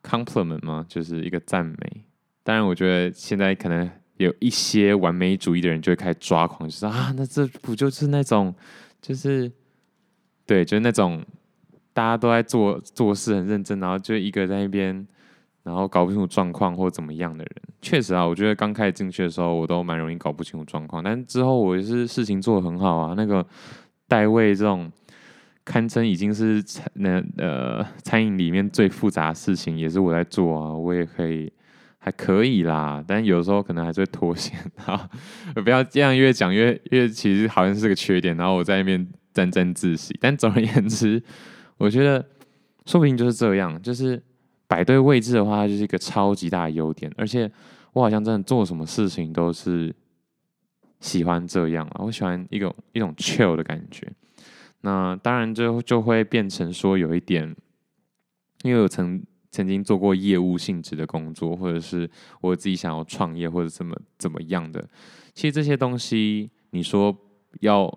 [0.03, 0.85] compliment 吗？
[0.87, 2.05] 就是一个赞美。
[2.43, 8.53] 当然，我觉得现在可能有一些完美主义的人就会开始抓狂，就是啊，那这不就是那种，
[9.01, 9.51] 就是
[10.45, 11.25] 对，就是那种
[11.91, 15.07] 大家都在做做事很认真，然后就一个在那边，
[15.63, 17.55] 然后搞不清楚状况或怎么样的人。
[17.81, 23.43] 确实啊，我觉得刚开始进去的时候，我都蛮容易搞不清楚状况，但之后我也是事情做得很好啊，那个。
[24.07, 24.91] 代位这种
[25.63, 31.51] 堪称已经是餐那呃餐饮里面最复杂的事情，也是我在做啊，我也可以
[31.97, 35.09] 还可以啦，但有时候可能还是会脱线啊。
[35.55, 40.15] 不要这样越讲越越，其实好像是个缺点，然后我在那边沾沾自喜。
[40.21, 41.21] 但总而言之，
[41.77, 42.23] 我觉得
[42.85, 44.21] 说不定就是这样，就是
[44.67, 47.11] 摆对位置的话，就是一个超级大的优点。
[47.17, 47.51] 而且
[47.93, 49.95] 我好像真的做什么事情都是。
[51.05, 54.11] 喜欢这样啊，我喜欢一种一种 chill 的感觉。
[54.81, 57.55] 那当然就就会变成说有一点，
[58.63, 62.09] 因为我曾曾经做过业务性质的工作，或者是
[62.41, 64.83] 我自己想要创业或者怎么怎么样的。
[65.35, 67.15] 其实这些东西，你说
[67.59, 67.87] 要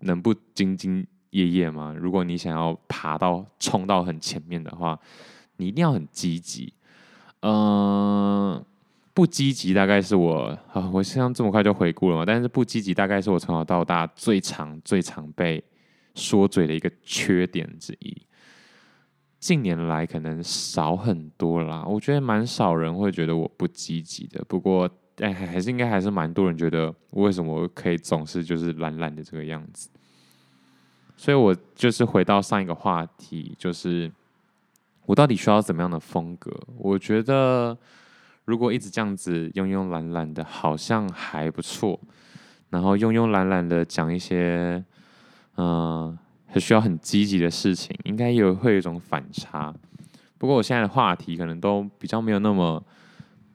[0.00, 1.94] 能不兢兢业业吗？
[1.96, 4.98] 如果你想要爬到冲到很前面的话，
[5.58, 6.74] 你一定要很积极。
[7.40, 8.64] 嗯、
[9.14, 12.24] 不积极大概是我啊，我现在这么快就回顾了嘛。
[12.24, 15.62] 但是不积极大概是我从小到大最常、最常被
[16.14, 18.16] 说嘴的一个缺点之一。
[19.38, 24.44] 近年来可能少很多啦，我觉得蛮少人会觉得我不积极的。
[24.48, 29.88] 不过，哎，还是应该还是蛮多人觉得为什么可以总是就是懒懒的这个样子。
[31.16, 34.10] 所以我就是回到上一个话题，就是。
[35.04, 36.56] 我到底需要怎么样的风格？
[36.78, 37.76] 我觉得
[38.44, 42.00] 如果一直这样子慵慵懒懒的，好像还不错。
[42.70, 44.82] 然后慵慵懒懒的讲一些，
[45.56, 49.74] 嗯、很需要很积极的事情，应该也会有一种反差。
[50.38, 52.82] 不过我现在的话题可能都比较没有那么、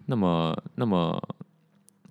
[0.05, 1.21] 那么、那么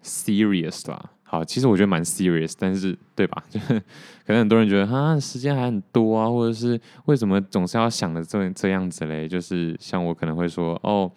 [0.02, 1.10] serious 啦。
[1.22, 3.42] 好，其实我觉得蛮 serious，但是对吧？
[3.50, 3.80] 就是
[4.24, 9.26] 可能很多人觉得啊，时间还很多啊，或者是为什么总是要想的这这样子嘞？
[9.26, 11.10] 就是像我可能会说，哦，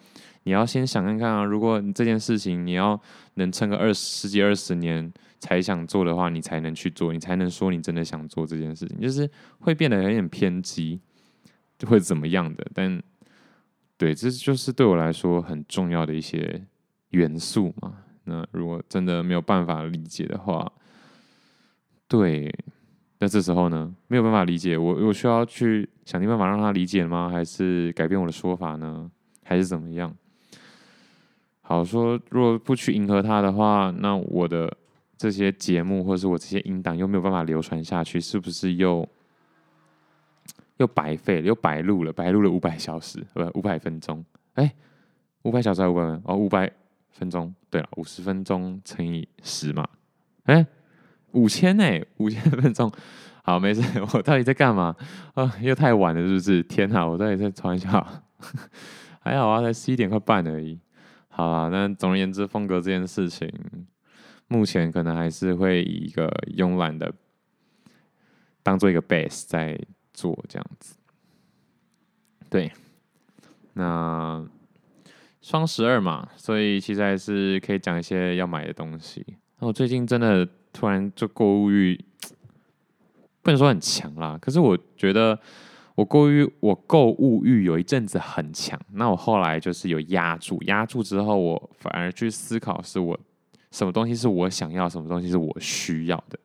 [0.50, 3.00] 你要先想看看啊，如果你这件事情你要
[3.34, 5.08] 能撑个二十几二十年
[5.38, 10.98] 才想做的话，你才能去做，你才能说你真的想做这件事情，就是会变得有点偏激，
[11.78, 12.66] 就会怎么样的？
[12.74, 13.00] 但
[13.96, 16.60] 对，这就是对我来说很重要的一些
[17.10, 17.98] 元素嘛。
[18.24, 20.68] 那如果真的没有办法理解的话，
[22.08, 22.52] 对，
[23.20, 27.30] 那这时候呢，没有办法理解，我我需要去想尽办法让他理解吗？
[27.30, 29.08] 还是改变我的说法呢？
[29.44, 30.12] 还是怎么样？
[31.70, 34.76] 好说，如果不去迎合他的话，那我的
[35.16, 39.08] 这些节目或者是我这些音档又没有办法流传下去，是不是又
[40.78, 44.24] 又白费了，又白录了，白录了五百小时，不，五百分钟？
[44.54, 44.74] 哎，
[45.42, 46.20] 五百小时还五百分？
[46.24, 46.72] 哦，五百。
[47.12, 49.86] 分钟，对了，五十分钟乘以十嘛，
[50.44, 50.66] 哎、欸，
[51.32, 52.90] 五千哎，五千分钟，
[53.42, 53.82] 好，没事，
[54.14, 54.96] 我到底在干嘛？
[55.34, 56.62] 啊，又太晚了，是不是？
[56.62, 58.22] 天哪，我到底在传一下，
[59.20, 60.78] 还好啊，才十一点快半而已。
[61.40, 63.50] 好啊，那总而言之，风格这件事情，
[64.48, 67.12] 目前可能还是会以一个慵懒的
[68.62, 69.80] 当做一个 base 在
[70.12, 70.96] 做这样子。
[72.50, 72.70] 对，
[73.72, 74.46] 那。
[75.42, 79.24] 双十二嘛，所以其实还是可以讲一些要买的东西。
[79.58, 81.98] 那我最近真的突然就购物欲，
[83.40, 85.40] 不能说很强啦，可是我觉得
[86.00, 88.80] 我过于，我购物欲有一阵子很强。
[88.92, 93.18] 那我后来就是有压住，压住之后，我反而去思考，是我
[93.70, 96.38] 什么东西是我想要，什么东西是我需要的。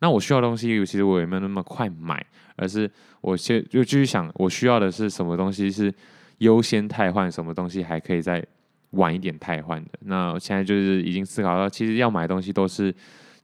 [0.00, 2.22] 那我需要的东西，其实我也没有那么快买，
[2.56, 2.90] 而是
[3.22, 5.90] 我先就继续想，我需要的是什么东西是。
[6.38, 8.40] 优先汰换什么东西还可以再
[8.90, 9.90] 晚一点汰换的？
[10.02, 12.94] 那我现在就是已经思考到，其实要买东西都是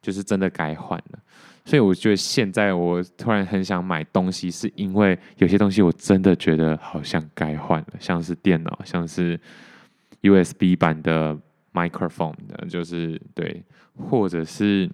[0.04, 1.18] 就是真的该换了。
[1.64, 9.40] 所以我觉得现在我突然很想买东西，是因为有些东西我真的觉得好像该换了，像是电脑，像是
[10.20, 11.34] USB 版的
[11.72, 13.64] microphone 的，就是对，
[13.96, 14.90] 或者是。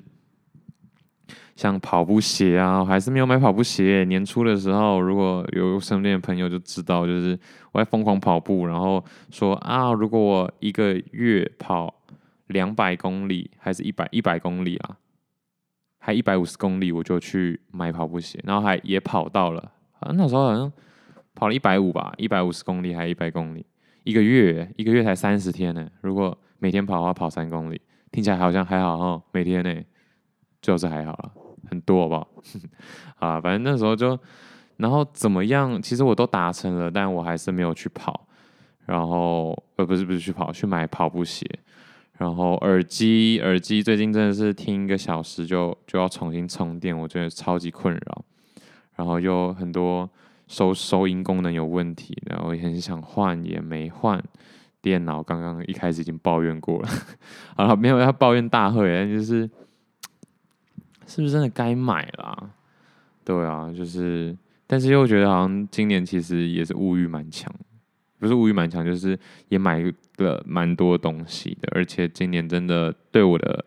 [1.57, 4.03] 像跑步鞋啊，我还是没有买跑步鞋。
[4.09, 7.39] 年初的时候，如果有身边的朋友就知道，就是
[7.73, 11.95] 我在疯狂跑步，然后说啊，如果我一个月跑
[12.51, 14.97] 两百公里，还是一百一百公里啊，
[15.99, 20.73] 还一百五十公里，我就去买跑步鞋，然后还也跑到了啊，那时候好像
[21.35, 23.65] 跑了一百五吧，一百五十公里还一百公里，
[24.05, 25.89] 一个月一个月才三十天呢。
[26.01, 27.81] 如果每天跑的话，跑三公里，
[28.13, 29.83] 听起来好像还好哦，每天呢，
[30.61, 31.33] 就是还好了。
[31.69, 32.29] 很多好不好？
[33.21, 34.19] 啊，反正那时候就，
[34.79, 35.81] 然后怎么样？
[35.81, 38.27] 其实我都达成了，但我还是没有去跑。
[38.87, 41.47] 然后呃，不是不是去跑，去买跑步鞋。
[42.21, 48.25] 然后耳机，耳机最近真的是听一个小时就就要重新充电，我觉得超级困扰。
[48.97, 50.09] 然后又很多
[50.47, 54.23] 收收音功能有问题，然后也很想换，也没换。
[54.83, 56.89] 电脑刚刚一开始已经抱怨过了，
[57.57, 59.49] 好了，没有要抱怨大会，就是。
[61.07, 62.51] 是不是真的该买啦？
[63.25, 67.53] 对啊，就是，但是又觉得好像今年其实也是物欲蛮强，
[68.21, 69.19] 不是物欲蛮强，就是
[69.49, 69.83] 也买
[70.23, 73.65] 了蛮多东西的，而且今年真的对我的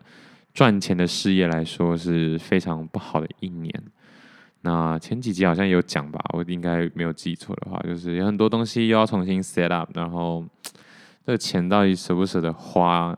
[0.52, 3.72] 赚钱的事业来说是非常不好的一年。
[4.62, 10.44] 那前几集好像有讲吧，我应该没有记错的话，就是有很多东西又要重新 set up，然后
[11.26, 13.16] 这个钱到底舍不舍得花？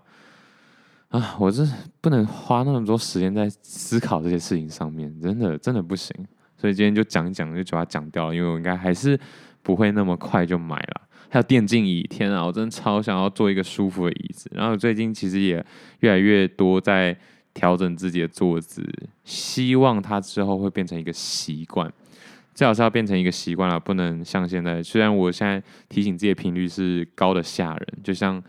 [1.11, 1.64] 啊，我这
[2.01, 6.12] 不能花那么多时间在思考这些事情上面，真的真的不行。
[6.57, 9.16] 所以今天就讲一讲，就把它讲掉了，因为我应该还是
[9.62, 11.06] 不会那么快就买了。
[11.29, 14.51] 还有电竞椅，天啊，我真的超想要做一个舒服的椅子。
[14.55, 15.64] 然后最近其实也
[16.01, 17.16] 越来越多在
[17.53, 18.83] 调整自己的坐姿，
[19.24, 21.93] 希望它之后会变成一个习惯。
[22.55, 24.83] 最好是要变成一个习惯了，不能像现在。
[24.83, 28.43] 虽然我现在提醒自己的频率是高的吓人，就像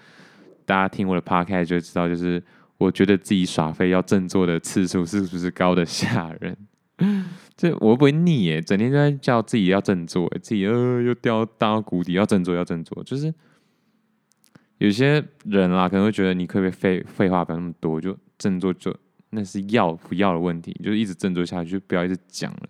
[0.65, 2.41] 大家听我的 podcast 就知道，就是
[2.77, 6.55] 我觉得自己耍废要振作的次数是不是高的吓人？
[7.57, 8.61] 这我会不会腻耶？
[8.61, 13.03] 整天在叫自己要振作，自己呃又掉到谷底，要振作，要振作。
[13.03, 13.33] 就是
[14.77, 18.95] 有些人啦，可能会觉得你可不可以废废话不要那么多，就振作就
[19.31, 22.69] 那是要不要的问题，就是一直振作下去，就不要一直讲了。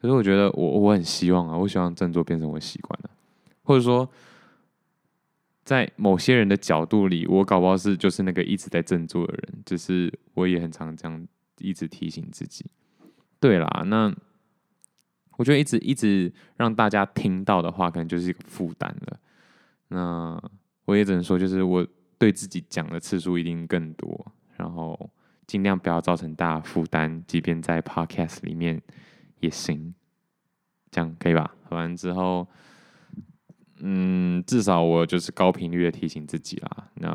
[0.00, 3.10] 可是我觉得我我很希望啊，我希望振作变成我习惯了，
[3.62, 4.10] 或者说，
[5.64, 11.26] 在某些人的角度里，我搞不好是就是那个一直在振作的人，只是我也很常这样
[11.58, 12.66] 一直提醒自己。
[13.40, 14.14] 对啦，那
[15.36, 19.18] 我觉得一直一直让大家听到的话，可能就是一个负担了。
[19.88, 20.42] 那
[20.84, 21.86] 我也只能说，就是我
[22.18, 25.10] 对自己讲的次数一定更多，然后
[25.46, 28.82] 尽量不要造成大家负担，即便在 Podcast 里面。
[29.40, 29.94] 也行，
[30.90, 31.54] 这样可以吧？
[31.68, 32.48] 喝完之后，
[33.80, 36.88] 嗯，至少我就是高频率的提醒自己啦。
[36.94, 37.10] 那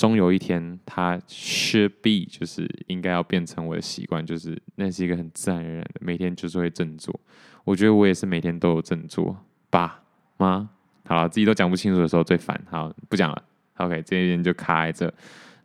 [0.00, 7.20] 终有一天，它 should be 就是应该要变成我的习惯，就是那是一个很自然而然的，每天就是会振作。
[7.64, 9.36] 我觉得我也是每天都有振作
[9.68, 10.00] 吧？
[10.38, 10.70] 吗？
[11.04, 12.58] 好了，自己都讲不清楚的时候最烦。
[12.70, 13.42] 好，不讲了。
[13.76, 15.12] OK，这一边就卡在这。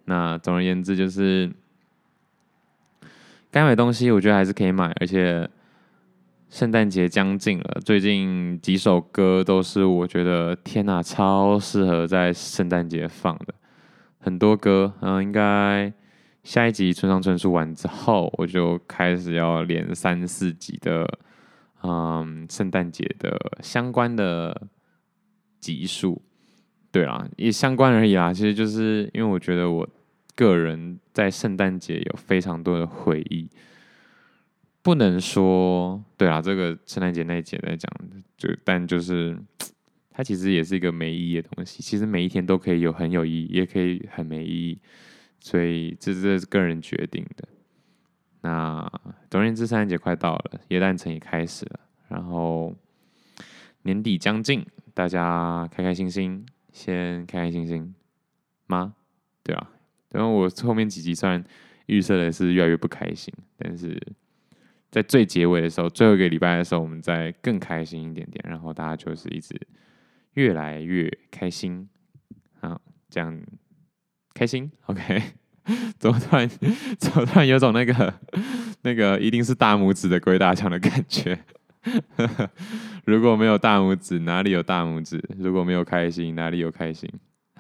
[0.04, 1.50] 那总而言之就是。
[3.52, 5.50] 该买东西，我觉得还是可以买，而且
[6.50, 13.55] 圣诞节将近了，最近几首歌都是我觉得天哪，超适合在圣诞节放的，
[14.26, 15.94] 很多歌，嗯，应该
[16.44, 21.08] 下一集村上春树完之后，我就开始要连三四集的，
[21.84, 24.68] 嗯，圣诞节的相关的
[25.60, 26.24] 集数，
[26.92, 29.88] 对啦，也相关而已啦，其实就是因为我觉得我。
[30.38, 33.50] 个人在圣诞节有非常多的回忆，
[34.82, 37.90] 不能说对啊，这个圣诞节那一节在讲，
[38.38, 39.40] 就但就是
[40.16, 41.84] 它其实也是一个没意义的东西。
[41.84, 44.80] 其实每一天都可以有很有意义，也可以很没意义，
[45.42, 47.46] 所以这是个人决定的。
[48.40, 48.90] 那
[49.30, 52.74] 总而言之，圣诞节快到了，耶诞城也开始了，然后
[53.82, 57.94] 年底将近，大家开开心心，先开开心心
[58.68, 58.96] 吗？
[59.44, 59.70] 对啊。
[60.12, 61.44] 然后我后面几集虽然
[61.88, 64.02] 预设的是越来越不开心，但是
[64.92, 69.60] 在最结尾的时候，最后一个礼拜的时候，我们再更开心一点点，然后大家就是一直
[70.36, 71.90] 越来越开心，
[72.62, 72.80] 好，
[73.10, 73.38] 这样
[74.34, 75.22] 开心，OK？
[75.98, 76.48] 怎么突然
[77.00, 78.14] 怎么突然有种那个
[78.84, 81.38] 那个一定是大拇指的鬼打墙的感觉？
[83.06, 85.24] 如果没有大拇指，哪里有大拇指？
[85.38, 87.10] 如果没有开心，哪里有开心？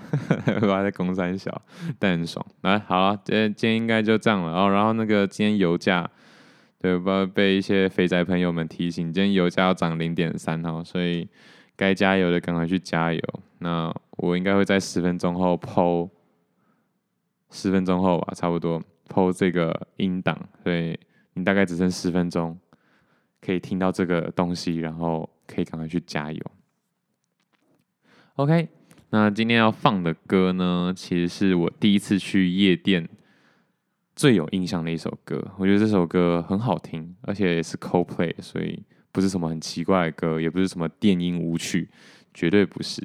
[0.61, 1.61] 我还在公三小，
[1.97, 2.45] 但很爽。
[2.61, 4.51] 来，好了，今天今天应该就这样了。
[4.53, 6.07] 哦，然后那个今天油价，
[6.80, 11.28] 对，不要被一些肥宅朋友们提醒，今天油价要涨零点三哦，所以
[11.76, 13.21] 该加油的赶快去加油。
[13.59, 16.09] 那我应该会在十分钟后 po，
[17.49, 20.99] 十分钟后吧，差不多 po 这个音档，所以
[21.34, 22.57] 你大概只剩十分钟
[23.41, 26.41] 可以听到这个东西，然后可以赶快去加油。
[28.36, 28.69] OK。
[29.11, 33.07] 那今天要放的歌呢，其实是我第一次去夜店
[34.13, 35.53] 最有印象的一首歌。
[35.57, 38.84] 我觉得这首歌很好听，而且也是 Coldplay，所以
[39.16, 41.89] 不是什么很奇怪的歌，也不是什么电音舞曲，
[42.34, 43.01] 绝对不是。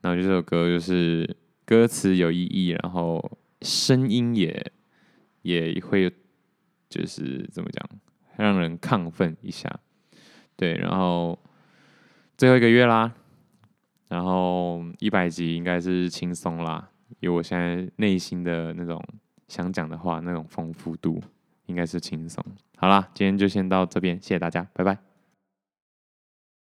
[0.00, 1.36] 那这首歌就是
[1.66, 4.72] 歌词有意义，然后声音也
[5.42, 6.10] 也会
[6.88, 7.86] 就是怎么讲，
[8.38, 9.70] 让人亢奋一下。
[10.56, 11.38] 对，然后
[12.38, 13.12] 最后一个月啦。
[14.08, 16.88] 然后一百集应该是轻松啦，
[17.20, 18.98] 有我现在内心的那种
[19.46, 21.22] 想讲的话，那种丰富度
[21.66, 22.42] 应该是轻松。
[22.76, 25.09] 好啦，今天就先到这边，谢谢大家，拜拜。